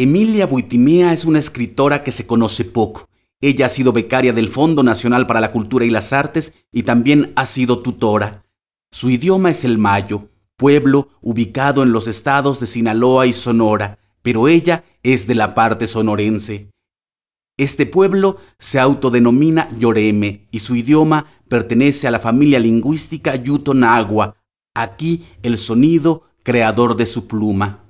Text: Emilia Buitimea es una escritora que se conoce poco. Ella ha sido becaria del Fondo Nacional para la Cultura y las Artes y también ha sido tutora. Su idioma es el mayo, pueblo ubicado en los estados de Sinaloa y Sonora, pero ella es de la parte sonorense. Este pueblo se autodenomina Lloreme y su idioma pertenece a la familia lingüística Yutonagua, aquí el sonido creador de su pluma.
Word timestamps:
Emilia 0.00 0.46
Buitimea 0.46 1.12
es 1.12 1.24
una 1.24 1.40
escritora 1.40 2.04
que 2.04 2.12
se 2.12 2.24
conoce 2.24 2.64
poco. 2.64 3.08
Ella 3.40 3.66
ha 3.66 3.68
sido 3.68 3.92
becaria 3.92 4.32
del 4.32 4.48
Fondo 4.48 4.84
Nacional 4.84 5.26
para 5.26 5.40
la 5.40 5.50
Cultura 5.50 5.84
y 5.84 5.90
las 5.90 6.12
Artes 6.12 6.54
y 6.70 6.84
también 6.84 7.32
ha 7.34 7.46
sido 7.46 7.80
tutora. 7.80 8.44
Su 8.92 9.10
idioma 9.10 9.50
es 9.50 9.64
el 9.64 9.76
mayo, 9.76 10.28
pueblo 10.56 11.08
ubicado 11.20 11.82
en 11.82 11.90
los 11.90 12.06
estados 12.06 12.60
de 12.60 12.68
Sinaloa 12.68 13.26
y 13.26 13.32
Sonora, 13.32 13.98
pero 14.22 14.46
ella 14.46 14.84
es 15.02 15.26
de 15.26 15.34
la 15.34 15.56
parte 15.56 15.88
sonorense. 15.88 16.70
Este 17.56 17.84
pueblo 17.84 18.36
se 18.56 18.78
autodenomina 18.78 19.68
Lloreme 19.80 20.46
y 20.52 20.60
su 20.60 20.76
idioma 20.76 21.26
pertenece 21.48 22.06
a 22.06 22.12
la 22.12 22.20
familia 22.20 22.60
lingüística 22.60 23.34
Yutonagua, 23.34 24.36
aquí 24.76 25.24
el 25.42 25.58
sonido 25.58 26.22
creador 26.44 26.94
de 26.94 27.04
su 27.04 27.26
pluma. 27.26 27.87